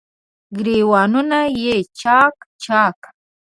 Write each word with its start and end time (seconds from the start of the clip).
ګریوانونه 0.57 1.39
یې 1.63 1.75
چا 2.01 2.19
ک، 2.37 2.39
چا 2.63 2.81
ک 3.01 3.03